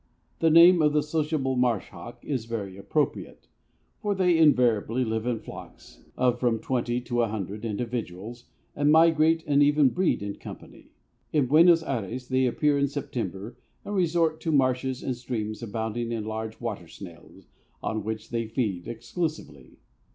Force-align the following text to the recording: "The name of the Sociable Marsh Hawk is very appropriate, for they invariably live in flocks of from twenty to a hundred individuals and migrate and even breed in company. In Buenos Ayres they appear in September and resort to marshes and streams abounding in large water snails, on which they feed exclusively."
"The 0.39 0.49
name 0.49 0.81
of 0.81 0.93
the 0.93 1.03
Sociable 1.03 1.55
Marsh 1.55 1.89
Hawk 1.89 2.25
is 2.25 2.45
very 2.45 2.75
appropriate, 2.75 3.45
for 4.01 4.15
they 4.15 4.35
invariably 4.35 5.05
live 5.05 5.27
in 5.27 5.37
flocks 5.37 6.01
of 6.17 6.39
from 6.39 6.57
twenty 6.57 6.99
to 7.01 7.21
a 7.21 7.27
hundred 7.27 7.63
individuals 7.63 8.45
and 8.75 8.91
migrate 8.91 9.43
and 9.45 9.61
even 9.61 9.89
breed 9.89 10.23
in 10.23 10.37
company. 10.37 10.89
In 11.31 11.45
Buenos 11.45 11.83
Ayres 11.83 12.29
they 12.29 12.47
appear 12.47 12.79
in 12.79 12.87
September 12.87 13.55
and 13.85 13.93
resort 13.93 14.41
to 14.41 14.51
marshes 14.51 15.03
and 15.03 15.15
streams 15.15 15.61
abounding 15.61 16.11
in 16.11 16.23
large 16.25 16.59
water 16.59 16.87
snails, 16.87 17.45
on 17.83 18.03
which 18.03 18.31
they 18.31 18.47
feed 18.47 18.87
exclusively." 18.87 19.77